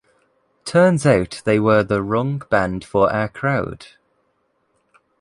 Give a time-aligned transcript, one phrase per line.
[0.65, 3.85] Turns out they were the wrong band for our crowd.